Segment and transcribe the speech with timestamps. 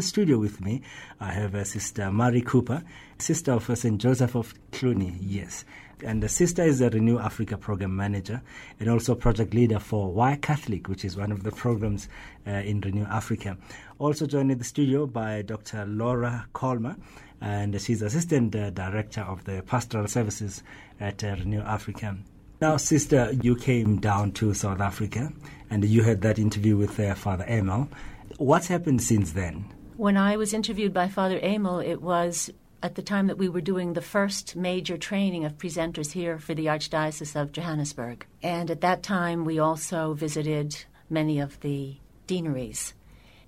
[0.00, 0.80] the studio with me,
[1.20, 2.82] I have a sister Mary Cooper,
[3.18, 4.00] sister of St.
[4.00, 5.66] Joseph of Cluny, yes.
[6.02, 8.40] And the sister is a Renew Africa program manager
[8.78, 12.08] and also project leader for Why Catholic, which is one of the programs
[12.46, 13.58] uh, in Renew Africa.
[13.98, 15.84] Also joined in the studio by Dr.
[15.84, 16.96] Laura Colmer,
[17.42, 20.62] and she's assistant uh, director of the pastoral services
[20.98, 22.16] at uh, Renew Africa.
[22.62, 25.30] Now, sister, you came down to South Africa
[25.68, 27.90] and you had that interview with uh, Father Emil.
[28.38, 29.66] What's happened since then?
[30.00, 32.50] When I was interviewed by Father Emil, it was
[32.82, 36.54] at the time that we were doing the first major training of presenters here for
[36.54, 38.24] the Archdiocese of Johannesburg.
[38.42, 42.94] And at that time, we also visited many of the deaneries.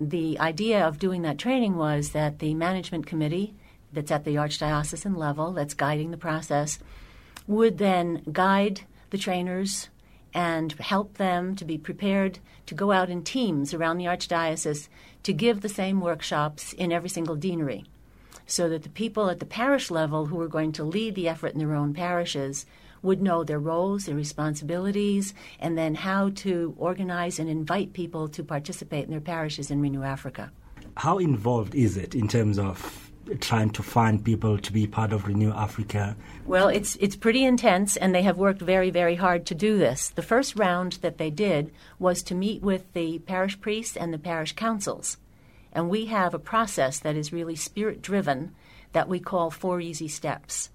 [0.00, 3.54] The idea of doing that training was that the management committee
[3.92, 6.78] that's at the archdiocesan level, that's guiding the process,
[7.46, 9.90] would then guide the trainers
[10.34, 14.88] and help them to be prepared to go out in teams around the archdiocese
[15.22, 17.84] to give the same workshops in every single deanery
[18.48, 21.52] so that the people at the parish level who are going to lead the effort
[21.52, 22.66] in their own parishes
[23.02, 28.42] would know their roles, their responsibilities, and then how to organize and invite people to
[28.42, 30.50] participate in their parishes in Renew Africa.
[30.96, 35.26] How involved is it in terms of trying to find people to be part of
[35.26, 36.16] Renew Africa?
[36.46, 40.10] Well, it's it's pretty intense, and they have worked very, very hard to do this.
[40.10, 44.18] The first round that they did was to meet with the parish priests and the
[44.18, 45.18] parish councils,
[45.72, 48.54] and we have a process that is really spirit driven
[48.92, 50.70] that we call Four Easy Steps,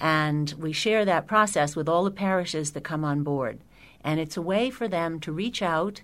[0.00, 3.60] and we share that process with all the parishes that come on board,
[4.04, 6.02] and it's a way for them to reach out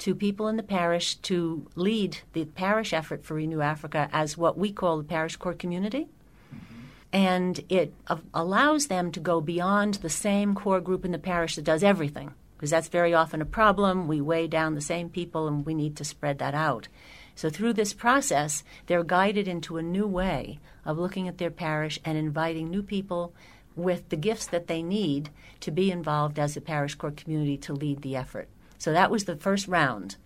[0.00, 4.58] to people in the parish to lead the parish effort for Renew Africa as what
[4.58, 6.08] we call the parish core community.
[6.54, 6.80] Mm-hmm.
[7.12, 11.56] And it uh, allows them to go beyond the same core group in the parish
[11.56, 14.08] that does everything, because that's very often a problem.
[14.08, 16.88] We weigh down the same people and we need to spread that out.
[17.34, 21.98] So, through this process, they're guided into a new way of looking at their parish
[22.04, 23.32] and inviting new people
[23.76, 27.72] with the gifts that they need to be involved as a parish core community to
[27.72, 28.48] lead the effort.
[28.80, 30.16] So that was the first round.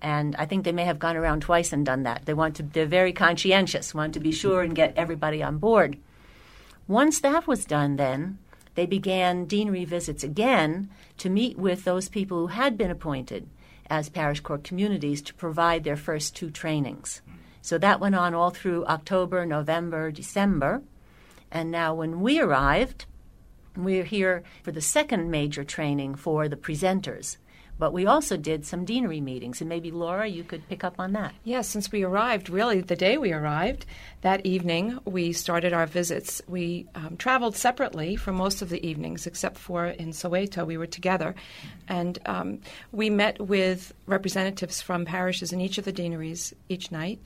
[0.00, 2.26] And I think they may have gone around twice and done that.
[2.26, 5.96] They want to they're very conscientious, want to be sure and get everybody on board.
[6.88, 8.38] Once that was done then,
[8.74, 13.48] they began deanery visits again to meet with those people who had been appointed
[13.88, 17.20] as parish core communities to provide their first two trainings.
[17.60, 20.82] So that went on all through October, November, December.
[21.50, 23.04] And now when we arrived,
[23.76, 27.36] we're here for the second major training for the presenters.
[27.82, 31.14] But we also did some deanery meetings, and maybe Laura, you could pick up on
[31.14, 31.34] that.
[31.42, 33.86] Yes, since we arrived, really the day we arrived,
[34.20, 36.40] that evening we started our visits.
[36.46, 40.86] We um, traveled separately for most of the evenings, except for in Soweto, we were
[40.86, 41.34] together.
[41.88, 42.60] And um,
[42.92, 47.18] we met with representatives from parishes in each of the deaneries each night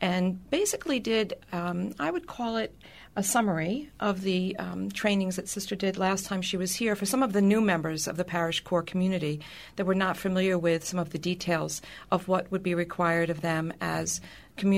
[0.00, 2.76] and basically did, um, I would call it,
[3.16, 7.06] a summary of the um, trainings that Sister did last time she was here for
[7.06, 9.40] some of the new members of the parish core community
[9.76, 11.80] that were not familiar with some of the details
[12.10, 14.20] of what would be required of them as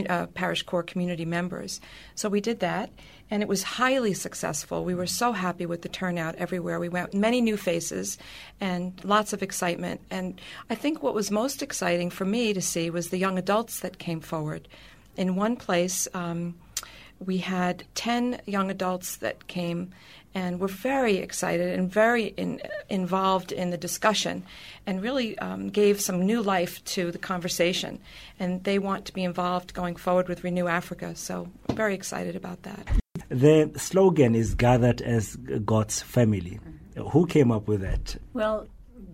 [0.09, 1.81] uh, parish core community members.
[2.15, 2.91] So we did that,
[3.31, 4.85] and it was highly successful.
[4.85, 7.15] We were so happy with the turnout everywhere we went.
[7.15, 8.19] Many new faces
[8.61, 10.01] and lots of excitement.
[10.11, 13.81] And I think what was most exciting for me to see was the young adults
[13.81, 14.69] that came forward.
[15.17, 16.55] In one place, um,
[17.25, 19.93] we had 10 young adults that came
[20.35, 22.61] and were very excited and very in,
[22.91, 24.43] involved in the discussion
[24.87, 27.99] and really um, gave some new life to the conversation.
[28.39, 31.17] And they want to be involved going forward with Renew Africa.
[31.17, 32.87] So very excited about that.
[33.31, 36.61] The slogan is gathered as God's family.
[37.13, 38.17] Who came up with that?
[38.35, 38.69] Well,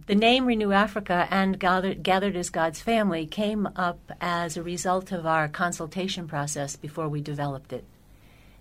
[0.06, 5.12] the name Renew Africa and Gathered, Gathered as God's Family came up as a result
[5.12, 7.84] of our consultation process before we developed it.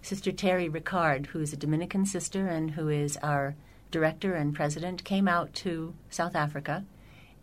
[0.02, 3.56] Sister Terry Rickard, who is a Dominican sister and who is our
[3.92, 6.84] director and president, came out to South Africa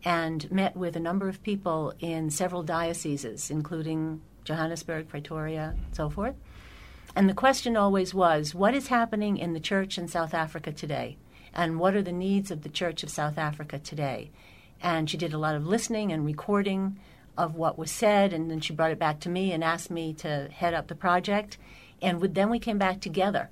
[0.05, 6.11] and met with a number of people in several dioceses, including Johannesburg, Pretoria, and so
[6.11, 6.35] forth.
[7.15, 11.17] And the question always was what is happening in the church in South Africa today?
[11.55, 14.31] And what are the needs of the Church of South Africa today?
[14.81, 16.99] And she did a lot of listening and recording
[17.37, 20.13] of what was said, and then she brought it back to me and asked me
[20.13, 21.57] to head up the project.
[22.01, 23.51] And then we came back together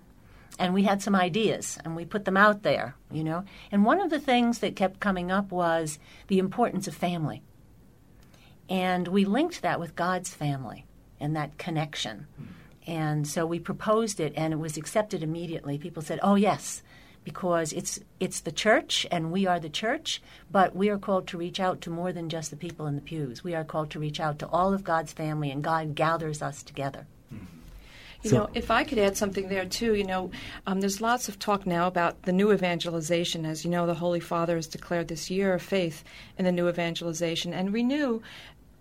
[0.58, 3.44] and we had some ideas and we put them out there, you know.
[3.70, 5.98] And one of the things that kept coming up was
[6.28, 7.42] the importance of family.
[8.68, 10.84] And we linked that with God's family
[11.20, 12.26] and that connection.
[12.86, 15.78] And so we proposed it and it was accepted immediately.
[15.78, 16.82] People said, oh, yes,
[17.24, 21.36] because it's it's the church and we are the church, but we are called to
[21.36, 23.42] reach out to more than just the people in the pews.
[23.42, 26.62] We are called to reach out to all of God's family and God gathers us
[26.62, 27.06] together.
[27.28, 27.55] Hmm.
[28.26, 30.32] You So- know, if I could add something there too, you know,
[30.66, 33.46] um, there's lots of talk now about the new evangelization.
[33.46, 36.02] As you know, the Holy Father has declared this year of faith
[36.36, 37.54] in the new evangelization.
[37.54, 38.22] And Renew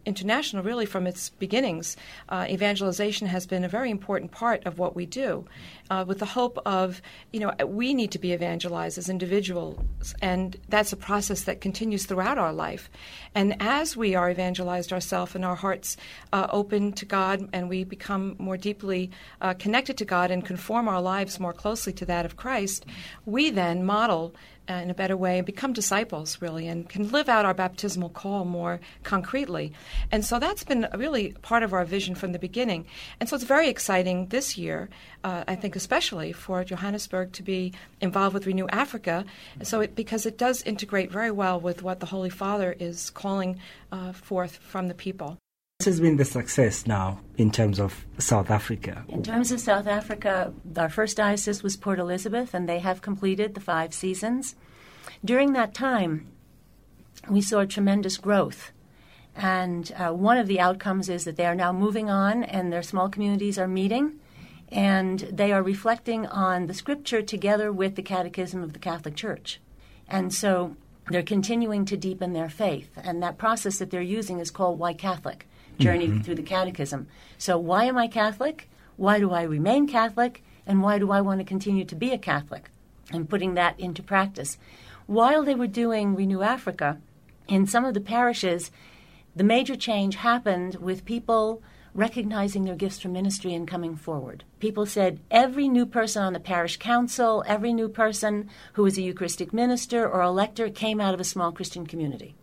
[0.06, 1.98] International, really from its beginnings,
[2.30, 5.46] uh, evangelization has been a very important part of what we do,
[5.90, 10.58] uh, with the hope of, you know, we need to be evangelized as individuals, and
[10.70, 12.90] that's a process that continues throughout our life.
[13.34, 15.98] And as we are evangelized ourselves and our hearts
[16.32, 19.12] uh, open to God, and we become more deeply
[19.42, 22.86] uh, connected to God and conform our lives more closely to that of Christ,
[23.26, 24.34] we then model
[24.74, 28.46] in a better way and become disciples, really, and can live out our baptismal call
[28.46, 29.74] more concretely.
[30.12, 32.86] And so that's been really part of our vision from the beginning.
[33.20, 34.90] And so it's very exciting this year,
[35.24, 39.26] uh, I think, especially for Johannesburg to be involved with Renew Africa,
[39.60, 43.10] and so it, because it does integrate very well with what the Holy Father is
[43.10, 43.60] calling
[43.92, 45.38] uh, forth from the people.
[45.80, 49.04] What has been the success now in terms of South Africa?
[49.10, 53.54] In terms of South Africa, our first diocese was Port Elizabeth, and they have completed
[53.54, 54.56] the five seasons.
[55.24, 56.28] During that time,
[57.30, 58.72] we saw tremendous growth.
[59.36, 62.82] And uh, one of the outcomes is that they are now moving on, and their
[62.82, 64.14] small communities are meeting,
[64.70, 69.60] and they are reflecting on the scripture together with the Catechism of the Catholic Church.
[70.08, 70.78] And so
[71.12, 72.90] they're continuing to deepen their faith.
[72.98, 75.48] And that process that they're using is called Why Catholic?
[75.78, 76.22] Journey mm-hmm.
[76.22, 77.08] through the Catechism.
[77.38, 78.70] So, why am I Catholic?
[78.98, 80.44] Why do I remain Catholic?
[80.66, 82.70] And why do I want to continue to be a Catholic?
[83.12, 84.58] And putting that into practice.
[85.06, 87.00] While they were doing Renew Africa,
[87.48, 88.72] in some of the parishes,
[89.36, 91.62] the major change happened with people
[91.94, 94.44] recognizing their gifts for ministry and coming forward.
[94.60, 99.02] People said every new person on the parish council, every new person who was a
[99.02, 102.36] Eucharistic minister or elector came out of a small Christian community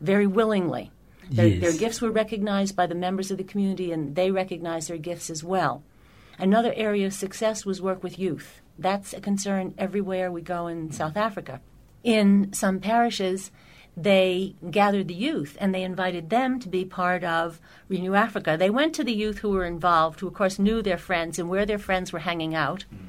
[0.00, 0.90] very willingly.
[1.30, 1.60] Their, Yes.
[1.60, 5.30] their gifts were recognized by the members of the community and they recognized their gifts
[5.30, 5.82] as well.
[6.38, 8.60] Another area of success was work with youth.
[8.78, 11.60] That's a concern everywhere we go in South Africa.
[12.02, 13.50] In some parishes,
[13.96, 18.56] they gathered the youth and they invited them to be part of Renew Africa.
[18.58, 21.48] They went to the youth who were involved, who of course knew their friends and
[21.48, 23.06] where their friends were hanging out, mm.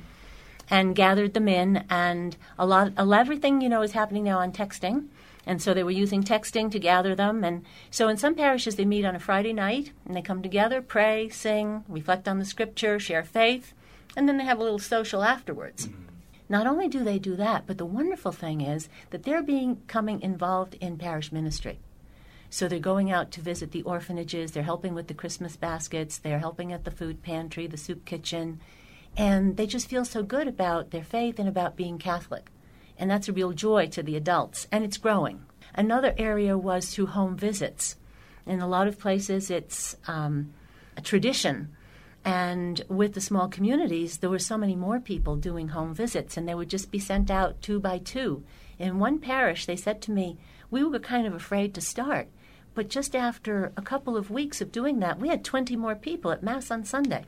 [0.69, 1.83] and gathered them in.
[1.89, 5.07] And a lot, a lot everything you know is happening now on texting,
[5.45, 7.43] and so they were using texting to gather them.
[7.43, 10.81] And so in some parishes, they meet on a Friday night and they come together,
[10.81, 13.73] pray, sing, reflect on the scripture, share faith,
[14.15, 15.87] and then they have a little social afterwards.
[15.87, 16.01] Mm-hmm.
[16.47, 20.75] Not only do they do that, but the wonderful thing is that they're becoming involved
[20.75, 21.79] in parish ministry.
[22.49, 26.39] So they're going out to visit the orphanages, they're helping with the Christmas baskets, they're
[26.39, 28.61] helping at the food pantry, the soup kitchen,
[29.17, 32.51] and they just feel so good about their faith and about being Catholic.
[32.97, 35.45] And that's a real joy to the adults, and it's growing.
[35.73, 37.97] Another area was through home visits.
[38.45, 40.53] In a lot of places, it's um,
[40.95, 41.75] a tradition.
[42.23, 46.47] And with the small communities, there were so many more people doing home visits, and
[46.47, 48.43] they would just be sent out two by two.
[48.79, 50.37] In one parish, they said to me,
[50.71, 52.27] We were kind of afraid to start.
[52.73, 56.31] But just after a couple of weeks of doing that, we had 20 more people
[56.31, 57.25] at Mass on Sunday.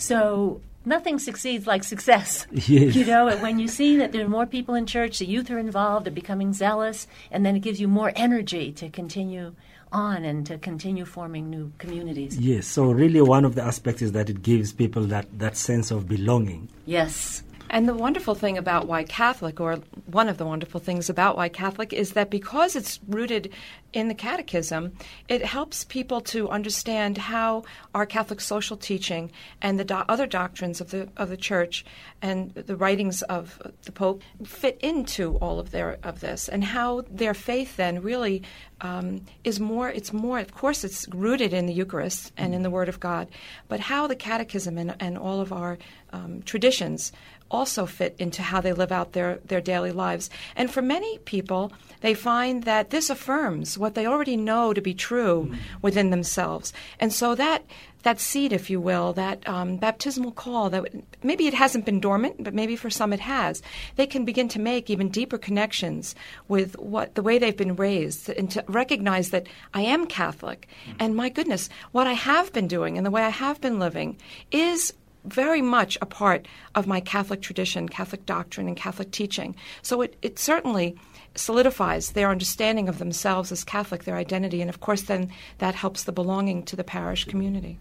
[0.00, 2.46] So nothing succeeds like success.
[2.52, 2.94] Yes.
[2.94, 5.50] You know, and when you see that there are more people in church, the youth
[5.50, 9.54] are involved, they're becoming zealous, and then it gives you more energy to continue
[9.92, 12.38] on and to continue forming new communities.
[12.38, 15.90] Yes, so really one of the aspects is that it gives people that, that sense
[15.90, 16.68] of belonging.
[16.86, 17.42] Yes.
[17.72, 21.48] And the wonderful thing about Why Catholic, or one of the wonderful things about Why
[21.48, 23.52] Catholic, is that because it's rooted
[23.92, 24.92] in the Catechism,
[25.28, 27.62] it helps people to understand how
[27.94, 29.30] our Catholic social teaching
[29.62, 31.84] and the do- other doctrines of the of the Church
[32.20, 37.02] and the writings of the Pope fit into all of their of this, and how
[37.08, 38.42] their faith then really
[38.80, 39.90] um, is more.
[39.90, 43.28] It's more, of course, it's rooted in the Eucharist and in the Word of God,
[43.68, 45.78] but how the Catechism and, and all of our
[46.12, 47.12] um, traditions
[47.50, 50.30] also fit into how they live out their, their daily lives.
[50.56, 54.94] And for many people, they find that this affirms what they already know to be
[54.94, 56.72] true within themselves.
[56.98, 57.64] And so that
[58.02, 60.84] that seed, if you will, that um, baptismal call, that
[61.22, 63.62] maybe it hasn't been dormant, but maybe for some it has.
[63.96, 66.14] They can begin to make even deeper connections
[66.48, 71.14] with what the way they've been raised, and to recognize that I am Catholic, and
[71.14, 74.16] my goodness, what I have been doing and the way I have been living
[74.50, 79.54] is very much a part of my Catholic tradition, Catholic doctrine, and Catholic teaching.
[79.82, 80.96] So it, it certainly
[81.34, 86.04] solidifies their understanding of themselves as Catholic, their identity, and of course, then that helps
[86.04, 87.78] the belonging to the parish community.